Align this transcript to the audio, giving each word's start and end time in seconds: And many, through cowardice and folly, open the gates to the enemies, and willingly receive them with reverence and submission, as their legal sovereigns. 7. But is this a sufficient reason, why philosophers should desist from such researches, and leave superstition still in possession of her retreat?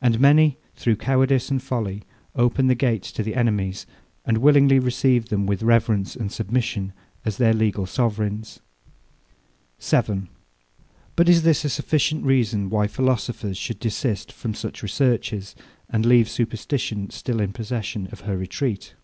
And 0.00 0.20
many, 0.20 0.56
through 0.76 0.94
cowardice 0.94 1.50
and 1.50 1.60
folly, 1.60 2.04
open 2.36 2.68
the 2.68 2.76
gates 2.76 3.10
to 3.10 3.24
the 3.24 3.34
enemies, 3.34 3.86
and 4.24 4.38
willingly 4.38 4.78
receive 4.78 5.30
them 5.30 5.46
with 5.46 5.64
reverence 5.64 6.14
and 6.14 6.30
submission, 6.30 6.92
as 7.24 7.38
their 7.38 7.52
legal 7.52 7.84
sovereigns. 7.84 8.60
7. 9.80 10.28
But 11.16 11.28
is 11.28 11.42
this 11.42 11.64
a 11.64 11.70
sufficient 11.70 12.24
reason, 12.24 12.70
why 12.70 12.86
philosophers 12.86 13.58
should 13.58 13.80
desist 13.80 14.30
from 14.30 14.54
such 14.54 14.80
researches, 14.80 15.56
and 15.90 16.06
leave 16.06 16.28
superstition 16.30 17.10
still 17.10 17.40
in 17.40 17.52
possession 17.52 18.06
of 18.12 18.20
her 18.20 18.36
retreat? 18.38 18.94